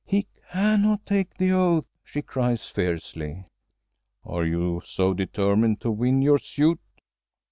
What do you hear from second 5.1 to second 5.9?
determined